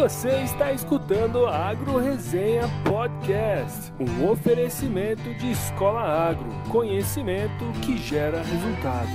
Você 0.00 0.30
está 0.44 0.72
escutando 0.72 1.44
a 1.44 1.68
Agro 1.68 1.98
Resenha 1.98 2.62
Podcast, 2.88 3.92
um 4.00 4.30
oferecimento 4.30 5.22
de 5.34 5.50
Escola 5.50 6.00
Agro, 6.00 6.48
conhecimento 6.70 7.70
que 7.82 7.98
gera 7.98 8.42
resultado. 8.42 9.10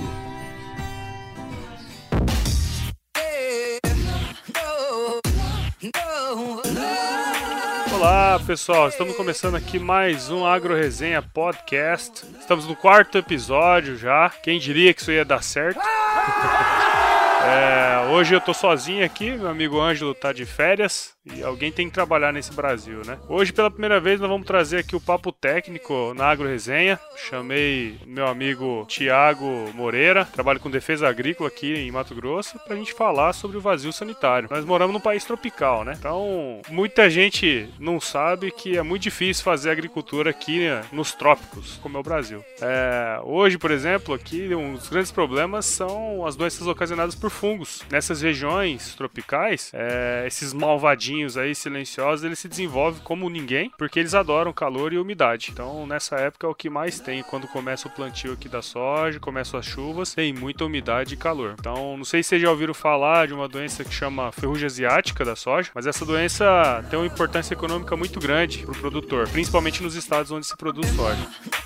Olá 7.92 8.38
pessoal, 8.46 8.88
estamos 8.88 9.16
começando 9.16 9.56
aqui 9.56 9.80
mais 9.80 10.30
um 10.30 10.46
Agro 10.46 10.76
Resenha 10.76 11.20
Podcast. 11.20 12.24
Estamos 12.38 12.64
no 12.64 12.76
quarto 12.76 13.18
episódio 13.18 13.96
já. 13.96 14.30
Quem 14.30 14.60
diria 14.60 14.94
que 14.94 15.00
isso 15.00 15.10
ia 15.10 15.24
dar 15.24 15.42
certo? 15.42 15.80
É, 17.44 18.08
hoje 18.10 18.34
eu 18.34 18.40
tô 18.40 18.54
sozinho 18.54 19.04
aqui, 19.04 19.32
meu 19.32 19.48
amigo 19.48 19.80
Ângelo 19.80 20.14
tá 20.14 20.32
de 20.32 20.44
férias 20.44 21.15
e 21.34 21.42
alguém 21.42 21.72
tem 21.72 21.88
que 21.88 21.94
trabalhar 21.94 22.32
nesse 22.32 22.52
Brasil, 22.52 23.02
né? 23.04 23.18
Hoje, 23.28 23.52
pela 23.52 23.70
primeira 23.70 23.98
vez, 24.00 24.20
nós 24.20 24.28
vamos 24.28 24.46
trazer 24.46 24.78
aqui 24.78 24.94
o 24.94 25.00
papo 25.00 25.32
técnico 25.32 26.14
na 26.14 26.26
Agro 26.26 26.48
Resenha. 26.48 26.98
Chamei 27.28 27.98
meu 28.06 28.26
amigo 28.26 28.84
Tiago 28.88 29.44
Moreira, 29.74 30.24
trabalho 30.24 30.60
com 30.60 30.70
defesa 30.70 31.08
agrícola 31.08 31.48
aqui 31.48 31.74
em 31.74 31.90
Mato 31.90 32.14
Grosso, 32.14 32.58
pra 32.60 32.76
gente 32.76 32.92
falar 32.92 33.32
sobre 33.32 33.56
o 33.56 33.60
vazio 33.60 33.92
sanitário. 33.92 34.48
Nós 34.50 34.64
moramos 34.64 34.94
num 34.94 35.00
país 35.00 35.24
tropical, 35.24 35.84
né? 35.84 35.94
Então, 35.98 36.60
muita 36.68 37.10
gente 37.10 37.68
não 37.78 38.00
sabe 38.00 38.52
que 38.52 38.78
é 38.78 38.82
muito 38.82 39.02
difícil 39.02 39.42
fazer 39.42 39.70
agricultura 39.70 40.30
aqui 40.30 40.60
né, 40.60 40.84
nos 40.92 41.12
trópicos, 41.12 41.78
como 41.82 41.96
é 41.96 42.00
o 42.00 42.04
Brasil. 42.04 42.44
É, 42.60 43.20
hoje, 43.24 43.58
por 43.58 43.70
exemplo, 43.70 44.14
aqui 44.14 44.54
um 44.54 44.74
dos 44.74 44.88
grandes 44.88 45.10
problemas 45.10 45.66
são 45.66 46.24
as 46.24 46.36
doenças 46.36 46.66
ocasionadas 46.66 47.14
por 47.14 47.30
fungos. 47.30 47.82
Nessas 47.90 48.22
regiões 48.22 48.94
tropicais, 48.94 49.72
é, 49.74 50.24
esses 50.26 50.52
malvadinhos 50.52 51.15
aí 51.36 51.54
silenciosos, 51.54 52.24
eles 52.24 52.38
se 52.38 52.48
desenvolvem 52.48 53.00
como 53.02 53.30
ninguém, 53.30 53.70
porque 53.78 53.98
eles 53.98 54.14
adoram 54.14 54.52
calor 54.52 54.92
e 54.92 54.98
umidade. 54.98 55.50
Então, 55.52 55.86
nessa 55.86 56.16
época 56.16 56.46
é 56.46 56.50
o 56.50 56.54
que 56.54 56.68
mais 56.68 57.00
tem 57.00 57.22
quando 57.22 57.46
começa 57.48 57.88
o 57.88 57.90
plantio 57.90 58.32
aqui 58.32 58.48
da 58.48 58.62
soja, 58.62 59.20
começam 59.20 59.58
as 59.58 59.66
chuvas, 59.66 60.14
tem 60.14 60.32
muita 60.32 60.64
umidade 60.64 61.14
e 61.14 61.16
calor. 61.16 61.54
Então, 61.58 61.96
não 61.96 62.04
sei 62.04 62.22
se 62.22 62.30
vocês 62.30 62.42
já 62.42 62.50
ouviram 62.50 62.74
falar 62.74 63.26
de 63.26 63.34
uma 63.34 63.48
doença 63.48 63.84
que 63.84 63.92
chama 63.92 64.32
ferrugem 64.32 64.66
asiática 64.66 65.24
da 65.24 65.36
soja, 65.36 65.70
mas 65.74 65.86
essa 65.86 66.04
doença 66.04 66.84
tem 66.90 66.98
uma 66.98 67.06
importância 67.06 67.54
econômica 67.54 67.96
muito 67.96 68.20
grande 68.20 68.58
para 68.58 68.72
o 68.72 68.78
produtor, 68.78 69.28
principalmente 69.28 69.82
nos 69.82 69.94
estados 69.94 70.30
onde 70.30 70.46
se 70.46 70.56
produz 70.56 70.88
soja. 70.88 71.65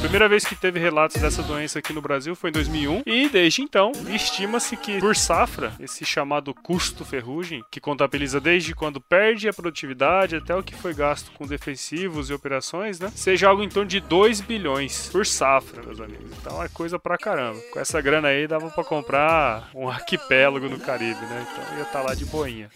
Primeira 0.00 0.28
vez 0.28 0.44
que 0.46 0.56
teve 0.56 0.80
relatos 0.80 1.20
dessa 1.20 1.42
doença 1.42 1.78
aqui 1.78 1.92
no 1.92 2.00
Brasil 2.00 2.34
foi 2.34 2.48
em 2.48 2.52
2001 2.54 3.02
e 3.04 3.28
desde 3.28 3.60
então 3.60 3.92
estima-se 4.08 4.76
que 4.76 4.98
por 4.98 5.14
safra, 5.14 5.74
esse 5.78 6.06
chamado 6.06 6.54
custo 6.54 7.04
ferrugem, 7.04 7.62
que 7.70 7.80
contabiliza 7.80 8.40
desde 8.40 8.74
quando 8.74 9.00
perde 9.00 9.46
a 9.48 9.52
produtividade 9.52 10.36
até 10.36 10.54
o 10.54 10.62
que 10.62 10.74
foi 10.74 10.94
gasto 10.94 11.30
com 11.32 11.46
defensivos 11.46 12.30
e 12.30 12.32
operações, 12.32 12.98
né, 12.98 13.12
seja 13.14 13.48
algo 13.48 13.62
em 13.62 13.68
torno 13.68 13.88
de 13.88 14.00
2 14.00 14.40
bilhões 14.40 15.08
por 15.12 15.26
safra, 15.26 15.82
meus 15.82 16.00
amigos. 16.00 16.30
Então 16.40 16.62
é 16.62 16.68
coisa 16.68 16.98
pra 16.98 17.18
caramba. 17.18 17.60
Com 17.72 17.78
essa 17.78 18.00
grana 18.00 18.28
aí 18.28 18.46
dava 18.46 18.70
para 18.70 18.84
comprar 18.84 19.70
um 19.74 19.88
arquipélago 19.88 20.68
no 20.68 20.80
Caribe, 20.80 21.20
né? 21.20 21.46
Então 21.52 21.76
ia 21.76 21.82
estar 21.82 22.00
tá 22.00 22.02
lá 22.02 22.14
de 22.14 22.24
boinha. 22.24 22.70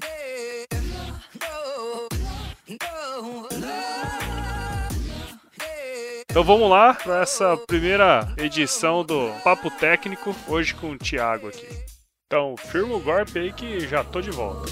Então 6.34 6.42
vamos 6.42 6.68
lá 6.68 6.92
para 6.92 7.20
essa 7.20 7.56
primeira 7.56 8.26
edição 8.36 9.04
do 9.04 9.30
Papo 9.44 9.70
Técnico, 9.70 10.34
hoje 10.48 10.74
com 10.74 10.90
o 10.90 10.98
Thiago 10.98 11.46
aqui. 11.46 11.68
Então, 12.26 12.56
firma 12.56 12.96
o 12.96 13.00
golpe 13.00 13.38
aí 13.38 13.52
que 13.52 13.78
já 13.86 14.02
tô 14.02 14.20
de 14.20 14.32
volta. 14.32 14.66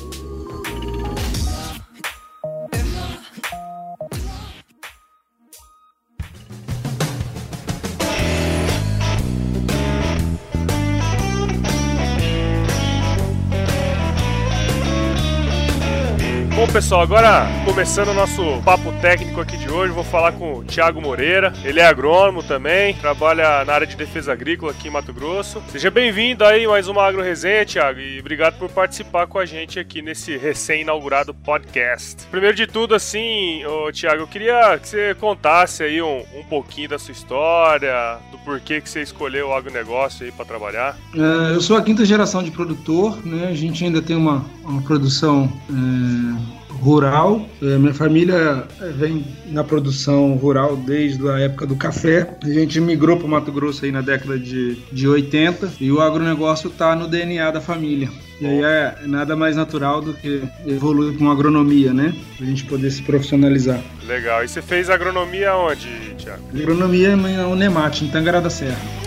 Bom, 16.62 16.68
pessoal, 16.68 17.00
agora 17.00 17.48
começando 17.64 18.10
o 18.10 18.14
nosso 18.14 18.62
papo 18.64 18.92
técnico 19.00 19.40
aqui 19.40 19.56
de 19.56 19.68
hoje, 19.68 19.92
vou 19.92 20.04
falar 20.04 20.30
com 20.30 20.58
o 20.58 20.64
Thiago 20.64 21.02
Moreira. 21.02 21.52
Ele 21.64 21.80
é 21.80 21.84
agrônomo 21.84 22.40
também, 22.40 22.94
trabalha 22.94 23.64
na 23.64 23.72
área 23.72 23.86
de 23.86 23.96
defesa 23.96 24.32
agrícola 24.32 24.70
aqui 24.70 24.86
em 24.86 24.90
Mato 24.92 25.12
Grosso. 25.12 25.60
Seja 25.72 25.90
bem-vindo 25.90 26.44
aí 26.44 26.64
mais 26.64 26.86
uma 26.86 27.02
Agro 27.02 27.20
Resenha, 27.20 27.66
Thiago, 27.66 27.98
e 27.98 28.20
obrigado 28.20 28.58
por 28.60 28.70
participar 28.70 29.26
com 29.26 29.40
a 29.40 29.44
gente 29.44 29.80
aqui 29.80 30.00
nesse 30.00 30.36
recém-inaugurado 30.36 31.34
podcast. 31.34 32.28
Primeiro 32.30 32.56
de 32.56 32.68
tudo, 32.68 32.94
assim, 32.94 33.64
ô, 33.66 33.90
Thiago, 33.90 34.22
eu 34.22 34.28
queria 34.28 34.78
que 34.78 34.86
você 34.88 35.16
contasse 35.16 35.82
aí 35.82 36.00
um, 36.00 36.22
um 36.32 36.44
pouquinho 36.44 36.90
da 36.90 36.98
sua 36.98 37.10
história, 37.10 38.18
do 38.30 38.38
porquê 38.38 38.80
que 38.80 38.88
você 38.88 39.02
escolheu 39.02 39.48
o 39.48 39.52
agronegócio 39.52 40.24
aí 40.24 40.30
para 40.30 40.44
trabalhar. 40.44 40.96
É, 41.12 41.56
eu 41.56 41.60
sou 41.60 41.76
a 41.76 41.82
quinta 41.82 42.04
geração 42.04 42.40
de 42.40 42.52
produtor, 42.52 43.18
né? 43.26 43.48
A 43.48 43.54
gente 43.54 43.84
ainda 43.84 44.00
tem 44.00 44.14
uma, 44.14 44.46
uma 44.64 44.80
produção. 44.82 45.52
É 45.68 46.51
rural. 46.82 47.48
É, 47.62 47.78
minha 47.78 47.94
família 47.94 48.66
é, 48.80 48.88
vem 48.88 49.24
na 49.46 49.62
produção 49.62 50.34
rural 50.34 50.76
desde 50.76 51.26
a 51.28 51.38
época 51.38 51.64
do 51.64 51.76
café. 51.76 52.36
A 52.42 52.48
gente 52.48 52.80
migrou 52.80 53.16
para 53.16 53.26
o 53.26 53.30
Mato 53.30 53.52
Grosso 53.52 53.84
aí 53.84 53.92
na 53.92 54.00
década 54.00 54.38
de, 54.38 54.74
de 54.90 55.08
80 55.08 55.74
e 55.80 55.92
o 55.92 56.00
agronegócio 56.00 56.68
está 56.68 56.96
no 56.96 57.06
DNA 57.06 57.50
da 57.52 57.60
família. 57.60 58.10
E 58.40 58.46
aí 58.46 58.62
é 58.64 58.94
nada 59.06 59.36
mais 59.36 59.54
natural 59.54 60.00
do 60.00 60.12
que 60.14 60.42
evoluir 60.66 61.16
com 61.16 61.30
agronomia, 61.30 61.94
né? 61.94 62.12
Para 62.36 62.44
a 62.44 62.48
gente 62.48 62.64
poder 62.64 62.90
se 62.90 63.00
profissionalizar. 63.02 63.80
Legal. 64.04 64.42
E 64.44 64.48
você 64.48 64.60
fez 64.60 64.90
agronomia 64.90 65.54
onde, 65.54 65.88
Tiago? 66.16 66.42
Agronomia 66.52 67.16
na 67.16 67.46
Unemat, 67.46 68.02
em 68.02 68.08
Tangará 68.08 68.40
da 68.40 68.50
Serra. 68.50 69.01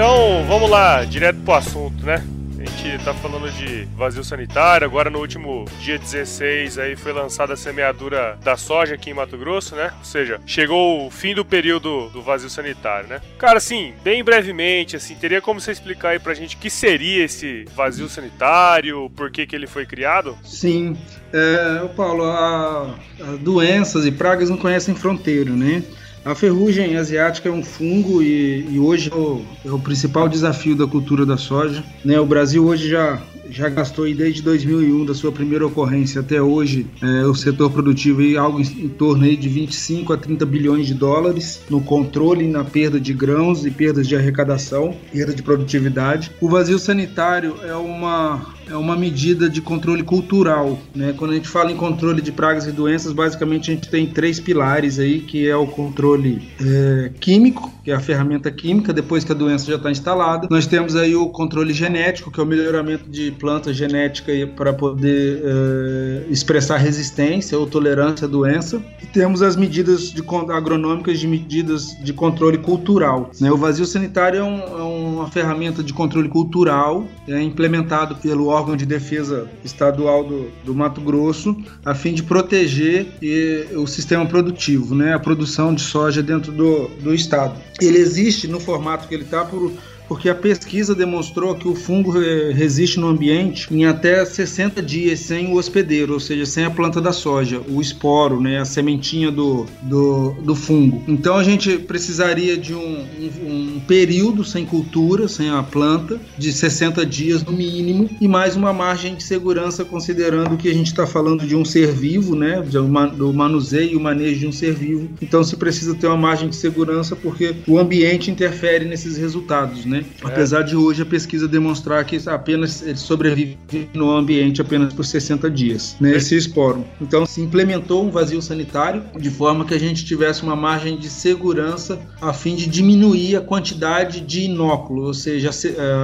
Então, 0.00 0.46
vamos 0.48 0.70
lá, 0.70 1.04
direto 1.04 1.40
pro 1.40 1.52
assunto, 1.52 2.06
né? 2.06 2.24
A 2.58 2.64
gente 2.64 3.04
tá 3.04 3.12
falando 3.12 3.50
de 3.52 3.86
vazio 3.94 4.24
sanitário, 4.24 4.86
agora 4.86 5.10
no 5.10 5.18
último 5.18 5.66
dia 5.78 5.98
16 5.98 6.78
aí 6.78 6.96
foi 6.96 7.12
lançada 7.12 7.52
a 7.52 7.56
semeadura 7.56 8.38
da 8.42 8.56
soja 8.56 8.94
aqui 8.94 9.10
em 9.10 9.14
Mato 9.14 9.36
Grosso, 9.36 9.76
né? 9.76 9.92
Ou 9.98 10.04
seja, 10.06 10.40
chegou 10.46 11.06
o 11.06 11.10
fim 11.10 11.34
do 11.34 11.44
período 11.44 12.08
do 12.08 12.22
vazio 12.22 12.48
sanitário, 12.48 13.10
né? 13.10 13.20
Cara, 13.36 13.58
assim, 13.58 13.92
bem 14.02 14.24
brevemente, 14.24 14.96
assim, 14.96 15.14
teria 15.14 15.42
como 15.42 15.60
você 15.60 15.70
explicar 15.70 16.10
aí 16.10 16.18
pra 16.18 16.32
gente 16.32 16.56
o 16.56 16.58
que 16.58 16.70
seria 16.70 17.22
esse 17.22 17.66
vazio 17.76 18.08
sanitário, 18.08 19.10
por 19.10 19.30
que 19.30 19.46
que 19.46 19.54
ele 19.54 19.66
foi 19.66 19.84
criado? 19.84 20.34
Sim, 20.42 20.96
é, 21.30 21.86
Paulo, 21.94 22.24
a, 22.24 22.94
a 23.20 23.36
doenças 23.38 24.06
e 24.06 24.10
pragas 24.10 24.48
não 24.48 24.56
conhecem 24.56 24.94
fronteira, 24.94 25.50
né? 25.50 25.82
A 26.24 26.34
ferrugem 26.34 26.96
asiática 26.96 27.48
é 27.48 27.52
um 27.52 27.62
fungo 27.62 28.22
e, 28.22 28.66
e 28.70 28.78
hoje 28.78 29.10
é 29.10 29.16
o, 29.16 29.42
é 29.64 29.70
o, 29.70 29.78
principal 29.78 30.28
desafio 30.28 30.76
da 30.76 30.86
cultura 30.86 31.24
da 31.24 31.38
soja. 31.38 31.82
Né? 32.04 32.20
O 32.20 32.26
Brasil 32.26 32.66
hoje 32.66 32.90
já, 32.90 33.22
já 33.48 33.70
gastou 33.70 34.04
desde 34.14 34.42
2001, 34.42 35.06
da 35.06 35.14
sua 35.14 35.32
primeira 35.32 35.66
ocorrência 35.66 36.20
até 36.20 36.40
hoje, 36.40 36.86
é, 37.02 37.24
o 37.24 37.34
setor 37.34 37.70
produtivo 37.70 38.20
aí, 38.20 38.36
algo 38.36 38.60
em, 38.60 38.64
em, 38.64 38.88
torno 38.88 39.24
aí 39.24 39.34
de 39.34 39.48
25 39.48 40.12
a 40.12 40.16
30 40.18 40.44
bilhões 40.44 40.86
de 40.86 40.92
dólares 40.92 41.62
no 41.70 41.80
controle 41.80 42.44
e 42.44 42.48
na 42.48 42.64
perda 42.64 43.00
de 43.00 43.14
grãos 43.14 43.64
e 43.64 43.70
perdas 43.70 44.06
de 44.06 44.14
arrecadação, 44.14 44.94
perda 45.10 45.32
de 45.32 45.42
produtividade. 45.42 46.30
O 46.38 46.50
vazio 46.50 46.78
sanitário 46.78 47.56
é 47.62 47.74
uma 47.74 48.54
é 48.70 48.76
uma 48.76 48.96
medida 48.96 49.48
de 49.48 49.60
controle 49.60 50.02
cultural. 50.02 50.78
Né? 50.94 51.12
Quando 51.16 51.32
a 51.32 51.34
gente 51.34 51.48
fala 51.48 51.72
em 51.72 51.76
controle 51.76 52.22
de 52.22 52.30
pragas 52.30 52.66
e 52.66 52.72
doenças, 52.72 53.12
basicamente 53.12 53.70
a 53.70 53.74
gente 53.74 53.88
tem 53.88 54.06
três 54.06 54.38
pilares 54.38 54.98
aí, 54.98 55.20
que 55.20 55.48
é 55.48 55.56
o 55.56 55.66
controle 55.66 56.48
é, 56.60 57.10
químico, 57.20 57.72
que 57.82 57.90
é 57.90 57.94
a 57.94 58.00
ferramenta 58.00 58.50
química, 58.50 58.92
depois 58.92 59.24
que 59.24 59.32
a 59.32 59.34
doença 59.34 59.66
já 59.66 59.76
está 59.76 59.90
instalada. 59.90 60.46
Nós 60.50 60.66
temos 60.66 60.94
aí 60.94 61.14
o 61.14 61.28
controle 61.28 61.72
genético, 61.72 62.30
que 62.30 62.38
é 62.38 62.42
o 62.42 62.46
melhoramento 62.46 63.10
de 63.10 63.32
planta 63.32 63.72
genética 63.74 64.32
para 64.56 64.72
poder 64.72 65.42
é, 65.42 66.22
expressar 66.30 66.76
resistência 66.76 67.58
ou 67.58 67.66
tolerância 67.66 68.26
à 68.26 68.30
doença. 68.30 68.80
E 69.02 69.06
temos 69.06 69.42
as 69.42 69.56
medidas 69.56 70.12
de, 70.12 70.22
agronômicas 70.52 71.18
de 71.18 71.26
medidas 71.26 71.96
de 72.02 72.12
controle 72.12 72.58
cultural. 72.58 73.30
Né? 73.40 73.50
O 73.50 73.56
vazio 73.56 73.84
sanitário 73.84 74.38
é, 74.38 74.44
um, 74.44 74.58
é 74.58 74.82
uma 75.20 75.30
ferramenta 75.30 75.82
de 75.82 75.92
controle 75.92 76.28
cultural, 76.28 77.06
é 77.28 77.40
implementado 77.40 78.16
pelo 78.16 78.46
órgão 78.48 78.76
de 78.76 78.86
defesa 78.86 79.48
estadual 79.64 80.24
do, 80.24 80.50
do 80.64 80.74
Mato 80.74 81.00
Grosso, 81.00 81.56
a 81.84 81.94
fim 81.94 82.12
de 82.12 82.22
proteger 82.22 83.06
e, 83.22 83.66
o 83.74 83.86
sistema 83.86 84.26
produtivo, 84.26 84.94
né, 84.94 85.14
a 85.14 85.18
produção 85.18 85.74
de 85.74 85.82
soja 85.82 86.22
dentro 86.22 86.50
do, 86.52 86.88
do 87.02 87.14
estado. 87.14 87.54
Ele 87.80 87.98
existe 87.98 88.48
no 88.48 88.58
formato 88.58 89.06
que 89.06 89.14
ele 89.14 89.24
está 89.24 89.44
por 89.44 89.72
porque 90.10 90.28
a 90.28 90.34
pesquisa 90.34 90.92
demonstrou 90.92 91.54
que 91.54 91.68
o 91.68 91.74
fungo 91.76 92.10
resiste 92.10 92.98
no 92.98 93.06
ambiente 93.06 93.72
em 93.72 93.84
até 93.84 94.24
60 94.24 94.82
dias 94.82 95.20
sem 95.20 95.52
o 95.52 95.54
hospedeiro, 95.54 96.14
ou 96.14 96.18
seja, 96.18 96.44
sem 96.44 96.64
a 96.64 96.70
planta 96.70 97.00
da 97.00 97.12
soja, 97.12 97.62
o 97.68 97.80
esporo, 97.80 98.40
né, 98.40 98.58
a 98.58 98.64
sementinha 98.64 99.30
do, 99.30 99.66
do, 99.82 100.32
do 100.42 100.56
fungo. 100.56 101.04
Então 101.06 101.36
a 101.36 101.44
gente 101.44 101.78
precisaria 101.78 102.56
de 102.56 102.74
um, 102.74 103.06
um, 103.06 103.76
um 103.76 103.80
período 103.86 104.42
sem 104.42 104.66
cultura, 104.66 105.28
sem 105.28 105.48
a 105.48 105.62
planta, 105.62 106.20
de 106.36 106.52
60 106.52 107.06
dias 107.06 107.44
no 107.44 107.52
mínimo, 107.52 108.10
e 108.20 108.26
mais 108.26 108.56
uma 108.56 108.72
margem 108.72 109.14
de 109.14 109.22
segurança, 109.22 109.84
considerando 109.84 110.56
que 110.56 110.68
a 110.68 110.74
gente 110.74 110.88
está 110.88 111.06
falando 111.06 111.46
de 111.46 111.54
um 111.54 111.64
ser 111.64 111.92
vivo, 111.92 112.34
né, 112.34 112.60
do 112.62 113.32
manuseio 113.32 113.92
e 113.92 113.96
o 113.96 114.00
manejo 114.00 114.40
de 114.40 114.46
um 114.48 114.52
ser 114.52 114.74
vivo. 114.74 115.08
Então 115.22 115.44
se 115.44 115.56
precisa 115.56 115.94
ter 115.94 116.08
uma 116.08 116.16
margem 116.16 116.48
de 116.48 116.56
segurança 116.56 117.14
porque 117.14 117.54
o 117.68 117.78
ambiente 117.78 118.28
interfere 118.28 118.84
nesses 118.84 119.16
resultados, 119.16 119.84
né? 119.84 119.99
É. 120.22 120.26
Apesar 120.26 120.62
de 120.62 120.76
hoje 120.76 121.02
a 121.02 121.06
pesquisa 121.06 121.46
demonstrar 121.46 122.04
que 122.04 122.20
apenas 122.26 122.82
ele 122.82 122.96
sobrevive 122.96 123.58
no 123.94 124.10
ambiente 124.10 124.60
apenas 124.60 124.92
por 124.92 125.04
60 125.04 125.50
dias, 125.50 125.96
né? 126.00 126.16
Esse 126.16 126.36
esporo. 126.36 126.84
Então 127.00 127.26
se 127.26 127.40
implementou 127.40 128.04
um 128.04 128.10
vazio 128.10 128.40
sanitário 128.42 129.02
de 129.18 129.30
forma 129.30 129.64
que 129.64 129.74
a 129.74 129.78
gente 129.78 130.04
tivesse 130.04 130.42
uma 130.42 130.56
margem 130.56 130.96
de 130.96 131.08
segurança 131.08 132.00
a 132.20 132.32
fim 132.32 132.54
de 132.54 132.66
diminuir 132.66 133.36
a 133.36 133.40
quantidade 133.40 134.20
de 134.20 134.42
inóculo, 134.42 135.04
ou 135.04 135.14
seja, 135.14 135.50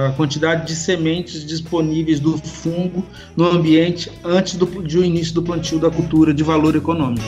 a 0.07 0.11
quantidade 0.11 0.67
de 0.67 0.75
sementes 0.75 1.45
disponíveis 1.45 2.19
do 2.19 2.37
fungo 2.37 3.05
no 3.35 3.45
ambiente 3.45 4.11
antes 4.23 4.55
do, 4.55 4.65
do 4.65 5.03
início 5.03 5.33
do 5.33 5.43
plantio 5.43 5.79
da 5.79 5.89
cultura 5.89 6.33
de 6.33 6.43
valor 6.43 6.75
econômico. 6.75 7.25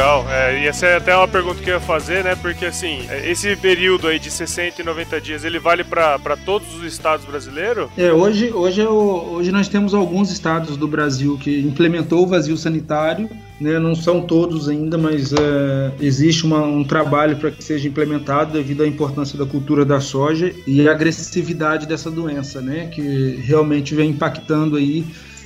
Legal. 0.00 0.26
É, 0.30 0.62
e 0.62 0.66
essa 0.66 0.86
é 0.86 0.96
até 0.96 1.14
uma 1.14 1.28
pergunta 1.28 1.62
que 1.62 1.68
eu 1.68 1.74
ia 1.74 1.80
fazer, 1.80 2.24
né? 2.24 2.34
Porque 2.34 2.64
assim, 2.64 3.04
é, 3.10 3.30
esse 3.30 3.54
período 3.56 4.08
aí 4.08 4.18
de 4.18 4.30
60 4.30 4.80
e 4.80 4.84
90 4.84 5.20
dias, 5.20 5.44
ele 5.44 5.58
vale 5.58 5.84
para 5.84 6.18
todos 6.42 6.74
os 6.74 6.84
estados 6.84 7.26
brasileiros? 7.26 7.90
É, 7.98 8.10
hoje, 8.10 8.50
hoje, 8.50 8.80
é 8.80 8.88
o, 8.88 9.32
hoje 9.32 9.52
nós 9.52 9.68
temos 9.68 9.92
alguns 9.92 10.30
estados 10.30 10.78
do 10.78 10.88
Brasil 10.88 11.36
que 11.36 11.60
implementou 11.60 12.22
o 12.22 12.26
vazio 12.26 12.56
sanitário. 12.56 13.28
Né, 13.60 13.78
não 13.78 13.94
são 13.94 14.22
todos 14.22 14.70
ainda, 14.70 14.96
mas 14.96 15.34
é, 15.34 15.92
existe 16.00 16.46
uma, 16.46 16.62
um 16.62 16.82
trabalho 16.82 17.36
para 17.36 17.50
que 17.50 17.62
seja 17.62 17.86
implementado 17.86 18.54
devido 18.54 18.82
à 18.82 18.86
importância 18.86 19.38
da 19.38 19.44
cultura 19.44 19.84
da 19.84 20.00
soja 20.00 20.50
e 20.66 20.88
a 20.88 20.92
agressividade 20.92 21.86
dessa 21.86 22.10
doença, 22.10 22.62
né, 22.62 22.86
que 22.86 23.38
realmente 23.44 23.94
vem 23.94 24.12
impactando 24.12 24.76
aí 24.76 25.04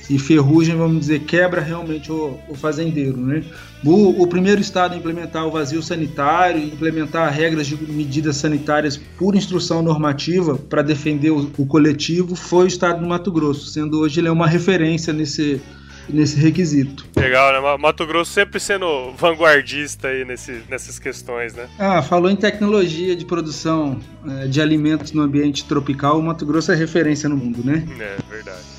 e 0.09 0.19
ferrugem, 0.19 0.75
vamos 0.75 0.99
dizer, 0.99 1.21
quebra 1.21 1.61
realmente 1.61 2.11
o, 2.11 2.37
o 2.47 2.55
fazendeiro. 2.55 3.17
Né? 3.17 3.43
O, 3.83 4.23
o, 4.23 4.27
primeiro 4.27 4.61
estado 4.61 4.93
a 4.93 4.97
implementar 4.97 5.45
o 5.45 5.51
vazio 5.51 5.81
sanitário, 5.81 6.63
implementar 6.63 7.31
regras 7.31 7.67
de 7.67 7.75
medidas 7.91 8.37
sanitárias 8.37 8.97
por 9.17 9.35
instrução 9.35 9.81
normativa 9.81 10.55
para 10.57 10.81
defender 10.81 11.31
o, 11.31 11.51
o, 11.57 11.65
coletivo 11.65 12.35
foi 12.35 12.65
o 12.65 12.67
estado 12.67 13.01
do 13.01 13.07
Mato 13.07 13.31
Grosso, 13.31 13.67
sendo 13.67 13.99
hoje 13.99 14.19
ele 14.19 14.27
é 14.27 14.31
uma 14.31 14.47
referência 14.47 15.11
nesse, 15.11 15.61
nesse 16.07 16.39
requisito. 16.39 17.05
Legal, 17.15 17.51
né? 17.53 17.77
Mato 17.77 18.05
Grosso 18.05 18.31
sempre 18.31 18.59
sendo 18.59 19.11
vanguardista 19.17 20.09
aí 20.09 20.23
nesse, 20.23 20.63
nessas 20.69 20.99
questões, 20.99 21.53
né? 21.53 21.67
Ah, 21.79 22.01
falou 22.01 22.29
em 22.29 22.35
tecnologia 22.35 23.15
de 23.15 23.25
produção 23.25 23.99
é, 24.27 24.47
de 24.47 24.61
alimentos 24.61 25.11
no 25.11 25.21
ambiente 25.21 25.65
tropical, 25.65 26.19
o 26.19 26.23
Mato 26.23 26.45
Grosso 26.45 26.71
é 26.71 26.75
referência 26.75 27.27
no 27.27 27.37
mundo, 27.37 27.63
né? 27.63 27.83
É, 27.99 28.17
verdade. 28.29 28.74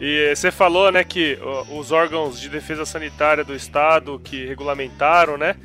E 0.00 0.34
você 0.34 0.50
falou, 0.50 0.92
né, 0.92 1.02
que 1.04 1.38
os 1.70 1.90
órgãos 1.90 2.38
de 2.38 2.48
defesa 2.48 2.84
sanitária 2.84 3.42
do 3.42 3.54
estado 3.54 4.20
que 4.22 4.44
regulamentaram, 4.44 5.38
né? 5.38 5.56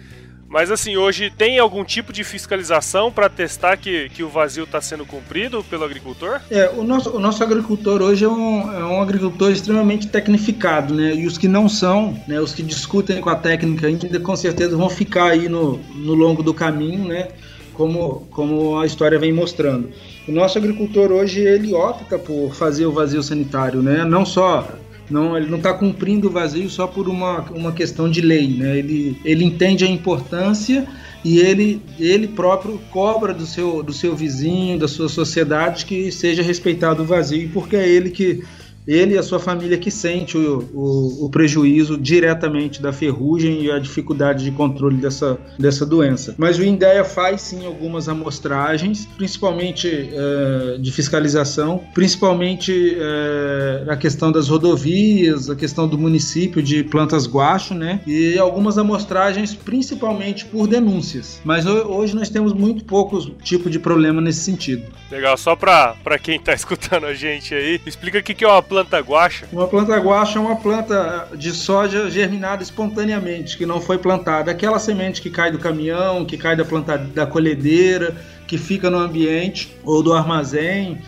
Mas 0.51 0.69
assim, 0.69 0.97
hoje 0.97 1.29
tem 1.29 1.59
algum 1.59 1.81
tipo 1.81 2.11
de 2.11 2.25
fiscalização 2.25 3.09
para 3.09 3.29
testar 3.29 3.77
que, 3.77 4.09
que 4.09 4.21
o 4.21 4.27
vazio 4.27 4.65
está 4.65 4.81
sendo 4.81 5.05
cumprido 5.05 5.63
pelo 5.63 5.85
agricultor? 5.85 6.41
É, 6.51 6.69
o 6.69 6.83
nosso, 6.83 7.09
o 7.09 7.19
nosso 7.19 7.41
agricultor 7.41 8.01
hoje 8.01 8.25
é 8.25 8.27
um, 8.27 8.73
é 8.73 8.83
um 8.83 9.01
agricultor 9.01 9.49
extremamente 9.49 10.09
tecnificado, 10.09 10.93
né? 10.93 11.15
E 11.15 11.25
os 11.25 11.37
que 11.37 11.47
não 11.47 11.69
são, 11.69 12.21
né, 12.27 12.37
os 12.41 12.53
que 12.53 12.61
discutem 12.61 13.21
com 13.21 13.29
a 13.29 13.35
técnica 13.35 13.87
ainda, 13.87 14.19
com 14.19 14.35
certeza 14.35 14.75
vão 14.75 14.89
ficar 14.89 15.31
aí 15.31 15.47
no, 15.47 15.77
no 15.95 16.13
longo 16.13 16.43
do 16.43 16.53
caminho, 16.53 17.07
né? 17.07 17.29
Como, 17.73 18.27
como 18.29 18.77
a 18.77 18.85
história 18.85 19.17
vem 19.17 19.31
mostrando. 19.31 19.89
O 20.27 20.31
nosso 20.31 20.57
agricultor 20.57 21.11
hoje 21.11 21.41
ele 21.41 21.73
opta 21.73 22.17
por 22.17 22.53
fazer 22.53 22.85
o 22.85 22.91
vazio 22.91 23.23
sanitário, 23.23 23.81
né? 23.81 24.05
Não 24.05 24.25
só 24.25 24.67
não, 25.11 25.35
ele 25.37 25.49
não 25.49 25.57
está 25.57 25.73
cumprindo 25.73 26.27
o 26.29 26.31
vazio 26.31 26.69
só 26.69 26.87
por 26.87 27.09
uma, 27.09 27.41
uma 27.51 27.71
questão 27.73 28.09
de 28.09 28.21
lei, 28.21 28.47
né? 28.47 28.77
Ele, 28.77 29.17
ele 29.25 29.43
entende 29.43 29.83
a 29.83 29.89
importância 29.89 30.87
e 31.23 31.39
ele, 31.39 31.81
ele 31.99 32.27
próprio 32.27 32.79
cobra 32.89 33.33
do 33.33 33.45
seu, 33.45 33.83
do 33.83 33.91
seu 33.91 34.15
vizinho, 34.15 34.79
da 34.79 34.87
sua 34.87 35.09
sociedade 35.09 35.85
que 35.85 36.11
seja 36.11 36.41
respeitado 36.41 37.03
o 37.03 37.05
vazio, 37.05 37.49
porque 37.53 37.75
é 37.75 37.87
ele 37.87 38.09
que 38.09 38.41
ele 38.87 39.15
e 39.15 39.17
a 39.17 39.23
sua 39.23 39.39
família 39.39 39.77
que 39.77 39.91
sente 39.91 40.37
o, 40.37 40.69
o, 40.73 41.25
o, 41.25 41.29
prejuízo 41.29 41.97
diretamente 41.97 42.81
da 42.81 42.91
ferrugem 42.91 43.63
e 43.63 43.71
a 43.71 43.79
dificuldade 43.79 44.43
de 44.43 44.51
controle 44.51 44.97
dessa, 44.97 45.37
dessa 45.57 45.85
doença. 45.85 46.35
Mas 46.37 46.57
o 46.57 46.63
INDEA 46.63 47.03
faz 47.03 47.41
sim 47.41 47.65
algumas 47.65 48.09
amostragens, 48.09 49.07
principalmente 49.17 49.87
é, 49.87 50.77
de 50.77 50.91
fiscalização, 50.91 51.83
principalmente 51.93 52.97
é, 52.99 53.85
a 53.87 53.95
questão 53.95 54.31
das 54.31 54.47
rodovias, 54.47 55.49
a 55.49 55.55
questão 55.55 55.87
do 55.87 55.97
município 55.97 56.61
de 56.61 56.83
plantas 56.83 57.27
guacho, 57.27 57.73
né? 57.73 58.01
E 58.05 58.37
algumas 58.37 58.77
amostragens 58.77 59.53
principalmente 59.53 60.45
por 60.45 60.67
denúncias. 60.67 61.41
Mas 61.43 61.65
hoje 61.65 62.15
nós 62.15 62.29
temos 62.29 62.53
muito 62.53 62.83
poucos 62.83 63.31
tipos 63.43 63.71
de 63.71 63.79
problema 63.79 64.21
nesse 64.21 64.39
sentido. 64.39 64.83
Legal, 65.09 65.37
só 65.37 65.55
para 65.55 65.95
quem 66.21 66.37
está 66.37 66.53
escutando 66.55 67.05
a 67.05 67.13
gente 67.13 67.53
aí, 67.53 67.79
explica 67.85 68.19
o 68.19 68.23
que 68.23 68.43
é 68.43 68.47
uma 68.47 68.61
planta 68.71 68.99
guaxa? 68.99 69.45
Uma 69.51 69.67
planta 69.67 69.97
guaxa 69.97 70.39
é 70.39 70.41
uma 70.41 70.55
planta 70.55 71.27
de 71.35 71.51
soja 71.51 72.09
germinada 72.09 72.63
espontaneamente, 72.63 73.57
que 73.57 73.65
não 73.65 73.81
foi 73.81 73.97
plantada. 73.97 74.49
Aquela 74.49 74.79
semente 74.79 75.21
que 75.21 75.29
cai 75.29 75.51
do 75.51 75.59
caminhão, 75.59 76.23
que 76.23 76.37
cai 76.37 76.55
da 76.55 76.63
planta 76.63 76.97
da 76.97 77.25
colhedeira, 77.25 78.15
que 78.47 78.57
fica 78.57 78.89
no 78.89 78.97
ambiente 78.97 79.75
ou 79.83 80.01
do 80.01 80.13
armazém. 80.13 80.99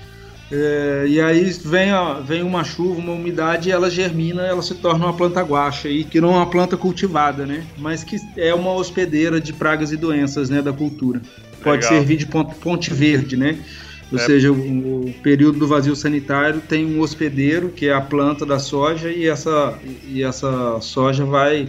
É, 0.51 1.05
e 1.07 1.21
aí 1.21 1.49
vem, 1.63 1.91
a, 1.91 2.15
vem 2.15 2.43
uma 2.43 2.65
chuva, 2.65 2.99
uma 2.99 3.13
umidade, 3.13 3.69
e 3.69 3.71
ela 3.71 3.89
germina, 3.89 4.41
ela 4.41 4.61
se 4.61 4.75
torna 4.75 5.05
uma 5.05 5.13
planta 5.13 5.41
guaxa, 5.41 5.87
aí, 5.87 6.03
que 6.03 6.19
não 6.19 6.33
é 6.33 6.35
uma 6.35 6.49
planta 6.49 6.75
cultivada, 6.75 7.45
né? 7.45 7.63
Mas 7.77 8.03
que 8.03 8.17
é 8.35 8.53
uma 8.53 8.73
hospedeira 8.73 9.39
de 9.39 9.53
pragas 9.53 9.93
e 9.93 9.97
doenças 9.97 10.49
né, 10.49 10.61
da 10.61 10.73
cultura. 10.73 11.21
Pode 11.63 11.83
Legal. 11.83 11.97
servir 11.97 12.17
de 12.17 12.25
ponte, 12.25 12.55
ponte 12.55 12.93
verde, 12.93 13.37
né? 13.37 13.57
Ou 14.13 14.19
é. 14.19 14.21
seja, 14.21 14.51
o, 14.51 15.07
o, 15.07 15.13
período 15.23 15.57
do 15.57 15.67
vazio 15.67 15.95
sanitário 15.95 16.61
tem 16.61 16.85
um 16.85 16.99
hospedeiro, 16.99 17.69
que 17.69 17.87
é 17.87 17.93
a 17.93 17.99
planta 17.99 18.45
da 18.45 18.59
soja, 18.59 19.09
e 19.09 19.27
essa, 19.27 19.73
e 20.07 20.23
essa 20.23 20.79
soja 20.81 21.25
vai 21.25 21.67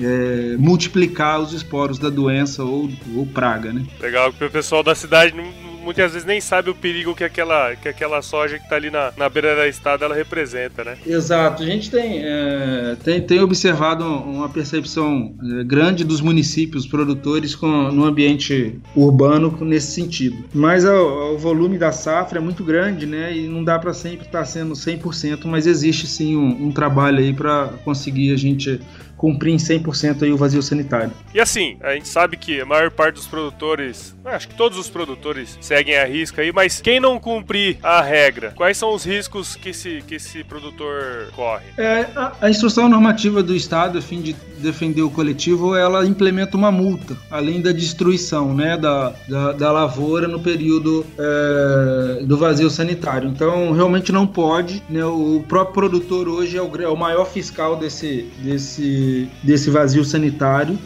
é, 0.00 0.56
multiplicar 0.58 1.40
os 1.40 1.52
esporos 1.52 1.96
da 1.96 2.10
doença 2.10 2.64
ou, 2.64 2.90
ou 3.14 3.24
praga, 3.26 3.72
né? 3.72 3.86
Legal, 4.00 4.32
porque 4.32 4.44
o 4.44 4.50
pessoal 4.50 4.82
da 4.82 4.94
cidade 4.94 5.36
não, 5.36 5.44
muitas 5.84 6.12
vezes 6.12 6.26
nem 6.26 6.40
sabe 6.40 6.70
o 6.70 6.74
perigo 6.74 7.14
que 7.14 7.22
aquela, 7.22 7.76
que 7.76 7.88
aquela 7.88 8.22
soja 8.22 8.58
que 8.58 8.64
está 8.64 8.76
ali 8.76 8.90
na, 8.90 9.12
na 9.16 9.28
beira 9.28 9.54
da 9.54 9.68
estrada 9.68 10.04
ela 10.04 10.14
representa, 10.14 10.82
né? 10.82 10.96
Exato. 11.06 11.62
A 11.62 11.66
gente 11.66 11.90
tem, 11.90 12.20
é, 12.24 12.96
tem, 13.04 13.20
tem 13.20 13.40
observado 13.40 14.04
uma 14.04 14.48
percepção 14.48 15.34
é, 15.60 15.64
grande 15.64 16.04
dos 16.04 16.20
municípios 16.20 16.86
produtores 16.86 17.54
com, 17.54 17.66
no 17.92 18.04
ambiente 18.04 18.80
urbano 18.96 19.56
nesse 19.60 19.92
sentido. 19.92 20.44
Mas 20.52 20.84
o, 20.84 21.34
o 21.34 21.38
volume 21.38 21.78
da 21.78 21.92
safra 21.92 22.38
é 22.38 22.40
muito 22.40 22.64
grande, 22.64 23.06
né? 23.06 23.36
E 23.36 23.46
não 23.46 23.62
dá 23.62 23.78
para 23.78 23.92
sempre 23.92 24.26
estar 24.26 24.40
tá 24.40 24.44
sendo 24.44 24.74
100%, 24.74 25.44
mas 25.44 25.66
existe 25.66 26.06
sim 26.06 26.36
um, 26.36 26.66
um 26.66 26.72
trabalho 26.72 27.18
aí 27.18 27.32
para 27.32 27.68
conseguir 27.84 28.32
a 28.32 28.36
gente 28.36 28.80
cumprir 29.24 29.54
em 29.54 29.56
100% 29.56 30.22
aí 30.22 30.30
o 30.30 30.36
vazio 30.36 30.62
sanitário. 30.62 31.10
E 31.32 31.40
assim, 31.40 31.78
a 31.80 31.94
gente 31.94 32.06
sabe 32.06 32.36
que 32.36 32.60
a 32.60 32.66
maior 32.66 32.90
parte 32.90 33.14
dos 33.14 33.26
produtores, 33.26 34.14
acho 34.22 34.46
que 34.46 34.54
todos 34.54 34.76
os 34.76 34.90
produtores 34.90 35.56
seguem 35.62 35.96
a 35.96 36.04
risca 36.04 36.42
aí, 36.42 36.52
mas 36.52 36.82
quem 36.82 37.00
não 37.00 37.18
cumprir 37.18 37.78
a 37.82 38.02
regra, 38.02 38.52
quais 38.54 38.76
são 38.76 38.94
os 38.94 39.02
riscos 39.02 39.56
que 39.56 39.70
esse, 39.70 40.04
que 40.06 40.16
esse 40.16 40.44
produtor 40.44 41.32
corre? 41.34 41.64
É, 41.78 42.06
a, 42.14 42.32
a 42.42 42.50
instrução 42.50 42.86
normativa 42.86 43.42
do 43.42 43.56
Estado, 43.56 43.96
a 43.96 44.02
fim 44.02 44.20
de 44.20 44.36
defender 44.58 45.02
o 45.02 45.10
coletivo, 45.10 45.74
ela 45.74 46.04
implementa 46.06 46.56
uma 46.56 46.70
multa, 46.70 47.16
além 47.30 47.60
da 47.60 47.72
destruição 47.72 48.54
né, 48.54 48.76
da, 48.76 49.14
da, 49.28 49.52
da 49.52 49.72
lavoura 49.72 50.28
no 50.28 50.40
período 50.40 51.06
é, 51.18 52.24
do 52.24 52.36
vazio 52.36 52.70
sanitário. 52.70 53.28
Então, 53.28 53.72
realmente 53.72 54.12
não 54.12 54.26
pode. 54.26 54.82
Né, 54.88 55.04
o 55.04 55.44
próprio 55.46 55.74
produtor 55.74 56.28
hoje 56.28 56.56
é 56.56 56.62
o, 56.62 56.82
é 56.82 56.88
o 56.88 56.96
maior 56.96 57.26
fiscal 57.26 57.76
desse, 57.76 58.30
desse, 58.38 59.13
desse 59.42 59.70
vazio 59.70 60.04
sanitário 60.04 60.78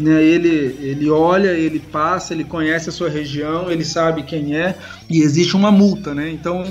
né? 0.00 0.22
Ele, 0.22 0.76
ele 0.80 1.10
olha, 1.10 1.50
ele 1.50 1.78
passa, 1.78 2.32
ele 2.32 2.42
conhece 2.42 2.88
a 2.88 2.92
sua 2.92 3.08
região, 3.08 3.70
ele 3.70 3.84
sabe 3.84 4.22
quem 4.22 4.56
é 4.56 4.74
e 5.08 5.20
existe 5.20 5.54
uma 5.54 5.70
multa, 5.70 6.14
né? 6.14 6.30
Então, 6.30 6.64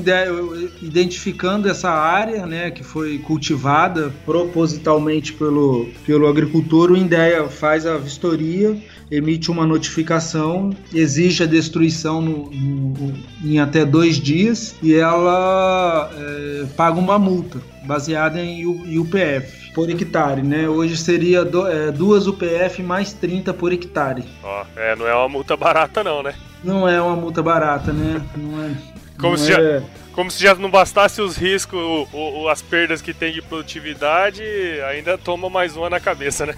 identificando 0.82 1.70
essa 1.70 1.92
área, 1.92 2.46
né, 2.46 2.72
que 2.72 2.84
foi 2.84 3.20
cultivada 3.20 4.12
propositalmente 4.26 5.34
pelo, 5.34 5.90
pelo 6.06 6.28
agricultor, 6.28 6.92
o 6.92 6.98
INDEA 6.98 7.48
faz 7.48 7.86
a 7.86 7.98
vistoria 7.98 8.76
emite 9.12 9.50
uma 9.50 9.66
notificação, 9.66 10.72
exige 10.94 11.44
a 11.44 11.46
destruição 11.46 12.22
no, 12.22 12.50
no, 12.52 13.14
em 13.44 13.60
até 13.60 13.84
dois 13.84 14.18
dias 14.18 14.76
e 14.82 14.94
ela 14.94 16.10
é, 16.16 16.66
paga 16.78 17.00
uma 17.00 17.18
multa 17.18 17.60
baseada 17.86 18.40
em 18.40 18.66
UPF 18.66 19.72
por 19.74 19.90
hectare, 19.90 20.42
né? 20.42 20.68
Hoje 20.68 20.98
seria 20.98 21.44
do, 21.44 21.68
é, 21.68 21.92
duas 21.92 22.28
UPF 22.28 22.84
mais 22.84 23.14
30 23.14 23.54
por 23.54 23.72
hectare. 23.72 24.24
Ó, 24.44 24.64
oh, 24.64 24.80
é, 24.80 24.96
não 24.96 25.08
é 25.08 25.16
uma 25.16 25.30
multa 25.30 25.56
barata 25.58 26.04
não, 26.04 26.22
né? 26.22 26.34
Não 26.64 26.88
é 26.88 27.02
uma 27.02 27.16
multa 27.16 27.42
barata, 27.42 27.92
né? 27.92 28.22
Não 28.36 28.64
é. 28.64 28.72
Como, 29.18 29.32
não 29.32 29.38
se, 29.38 29.52
é... 29.52 29.56
já, 29.56 29.84
como 30.14 30.32
se 30.32 30.42
já 30.42 30.56
não 30.56 30.70
bastasse 30.70 31.22
os 31.22 31.36
riscos, 31.36 31.80
o, 31.80 32.08
o, 32.14 32.50
as 32.50 32.62
perdas 32.62 33.02
que 33.02 33.14
tem 33.14 33.34
de 33.34 33.42
produtividade, 33.42 34.44
ainda 34.90 35.18
toma 35.18 35.50
mais 35.50 35.76
uma 35.76 35.90
na 35.90 36.00
cabeça, 36.00 36.46
né? 36.46 36.56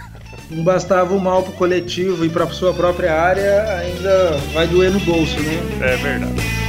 Não 0.52 0.64
bastava 0.64 1.14
o 1.14 1.20
mal 1.20 1.44
pro 1.44 1.54
coletivo 1.54 2.26
e 2.26 2.30
pra 2.30 2.46
sua 2.48 2.74
própria 2.74 3.14
área, 3.14 3.64
ainda 3.78 4.38
vai 4.54 4.68
doer 4.68 4.92
no 4.92 5.00
bolso, 5.00 5.40
né? 5.40 5.58
É 5.82 5.96
verdade. 5.96 6.61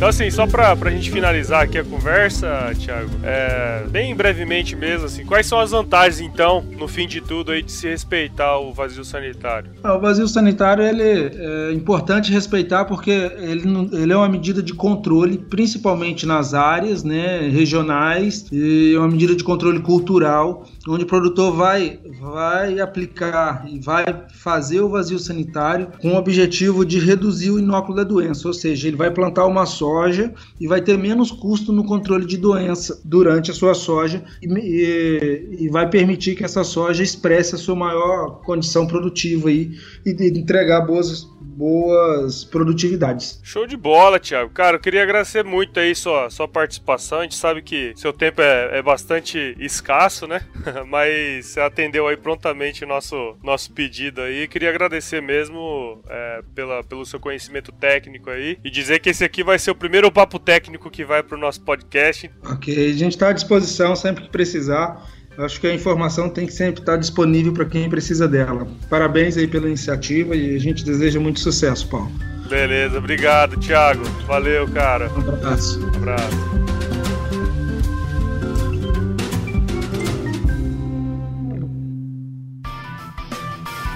Então, 0.00 0.08
assim, 0.08 0.30
só 0.30 0.46
pra, 0.46 0.74
pra 0.74 0.90
gente 0.90 1.10
finalizar 1.10 1.64
aqui 1.64 1.76
a 1.76 1.84
conversa, 1.84 2.72
Thiago, 2.74 3.10
é, 3.22 3.84
bem 3.90 4.14
brevemente 4.14 4.74
mesmo, 4.74 5.04
assim, 5.04 5.26
quais 5.26 5.44
são 5.44 5.60
as 5.60 5.72
vantagens, 5.72 6.22
então, 6.22 6.64
no 6.78 6.88
fim 6.88 7.06
de 7.06 7.20
tudo, 7.20 7.52
aí, 7.52 7.60
de 7.60 7.70
se 7.70 7.86
respeitar 7.86 8.56
o 8.60 8.72
vazio 8.72 9.04
sanitário? 9.04 9.72
Ah, 9.84 9.94
o 9.94 10.00
vazio 10.00 10.26
sanitário, 10.26 10.82
ele 10.82 11.02
é 11.02 11.72
importante 11.74 12.32
respeitar 12.32 12.86
porque 12.86 13.10
ele, 13.10 13.64
ele 13.92 14.10
é 14.10 14.16
uma 14.16 14.26
medida 14.26 14.62
de 14.62 14.72
controle, 14.72 15.36
principalmente 15.36 16.24
nas 16.24 16.54
áreas, 16.54 17.04
né, 17.04 17.50
regionais, 17.50 18.46
e 18.50 18.94
é 18.94 18.98
uma 18.98 19.08
medida 19.08 19.36
de 19.36 19.44
controle 19.44 19.80
cultural, 19.80 20.66
onde 20.88 21.04
o 21.04 21.06
produtor 21.06 21.54
vai, 21.54 22.00
vai 22.20 22.80
aplicar 22.80 23.66
e 23.68 23.78
vai 23.78 24.04
fazer 24.34 24.80
o 24.80 24.88
vazio 24.88 25.18
sanitário 25.18 25.88
com 26.00 26.12
o 26.12 26.16
objetivo 26.16 26.84
de 26.84 26.98
reduzir 26.98 27.50
o 27.50 27.58
inóculo 27.58 27.96
da 27.96 28.04
doença, 28.04 28.48
ou 28.48 28.54
seja, 28.54 28.88
ele 28.88 28.96
vai 28.96 29.10
plantar 29.10 29.46
uma 29.46 29.66
soja 29.66 30.32
e 30.58 30.66
vai 30.66 30.80
ter 30.80 30.96
menos 30.96 31.30
custo 31.30 31.72
no 31.72 31.84
controle 31.84 32.24
de 32.24 32.36
doença 32.36 33.00
durante 33.04 33.50
a 33.50 33.54
sua 33.54 33.74
soja 33.74 34.24
e, 34.42 34.46
e, 34.46 35.64
e 35.64 35.68
vai 35.68 35.88
permitir 35.88 36.34
que 36.34 36.44
essa 36.44 36.64
soja 36.64 37.02
expresse 37.02 37.54
a 37.54 37.58
sua 37.58 37.76
maior 37.76 38.40
condição 38.42 38.86
produtiva 38.86 39.48
aí, 39.48 39.72
e, 40.06 40.38
entregar 40.38 40.80
boas 40.82 41.28
boas 41.60 42.42
produtividades. 42.42 43.38
Show 43.42 43.66
de 43.66 43.76
bola, 43.76 44.18
Thiago. 44.18 44.50
Cara, 44.50 44.76
eu 44.76 44.80
queria 44.80 45.02
agradecer 45.02 45.44
muito 45.44 45.78
aí 45.78 45.94
sua, 45.94 46.30
sua 46.30 46.48
participação. 46.48 47.18
A 47.18 47.22
gente 47.24 47.34
sabe 47.34 47.60
que 47.60 47.92
seu 47.96 48.14
tempo 48.14 48.40
é, 48.40 48.78
é 48.78 48.82
bastante 48.82 49.54
escasso, 49.58 50.26
né? 50.26 50.40
Mas 50.88 51.46
você 51.46 51.60
atendeu 51.60 52.06
aí 52.06 52.16
prontamente 52.16 52.84
o 52.84 52.88
nosso, 52.88 53.36
nosso 53.42 53.72
pedido 53.72 54.20
aí. 54.20 54.48
Queria 54.48 54.70
agradecer 54.70 55.20
mesmo 55.20 56.00
é, 56.08 56.42
pela, 56.54 56.82
pelo 56.84 57.04
seu 57.04 57.20
conhecimento 57.20 57.72
técnico 57.72 58.30
aí 58.30 58.58
e 58.64 58.70
dizer 58.70 58.98
que 59.00 59.10
esse 59.10 59.24
aqui 59.24 59.42
vai 59.42 59.58
ser 59.58 59.70
o 59.70 59.74
primeiro 59.74 60.10
papo 60.10 60.38
técnico 60.38 60.90
que 60.90 61.04
vai 61.04 61.22
para 61.22 61.36
o 61.36 61.40
nosso 61.40 61.60
podcast. 61.62 62.30
Ok, 62.44 62.90
a 62.90 62.92
gente 62.92 63.12
está 63.12 63.28
à 63.28 63.32
disposição 63.32 63.94
sempre 63.94 64.24
que 64.24 64.30
precisar. 64.30 65.06
Acho 65.38 65.60
que 65.60 65.66
a 65.66 65.74
informação 65.74 66.28
tem 66.28 66.46
que 66.46 66.52
sempre 66.52 66.82
estar 66.82 66.96
disponível 66.96 67.52
para 67.52 67.64
quem 67.64 67.88
precisa 67.88 68.28
dela. 68.28 68.66
Parabéns 68.90 69.36
aí 69.36 69.46
pela 69.46 69.66
iniciativa 69.66 70.34
e 70.34 70.54
a 70.54 70.58
gente 70.58 70.84
deseja 70.84 71.18
muito 71.18 71.40
sucesso, 71.40 71.88
Paulo. 71.88 72.10
Beleza, 72.48 72.98
obrigado, 72.98 73.56
Thiago. 73.58 74.02
Valeu, 74.26 74.68
cara. 74.68 75.08
Um 75.12 75.20
abraço. 75.20 75.80
Um 75.80 75.96
abraço. 75.96 76.59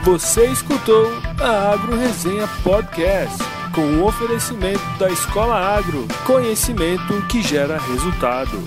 Você 0.04 0.44
escutou 0.48 1.10
a 1.40 1.72
Agro 1.72 1.96
Resenha 1.96 2.46
Podcast 2.62 3.42
com 3.74 3.80
o 3.80 4.04
oferecimento 4.04 4.84
da 4.98 5.08
Escola 5.08 5.56
Agro, 5.56 6.06
conhecimento 6.26 7.26
que 7.26 7.40
gera 7.40 7.78
resultado. 7.78 8.62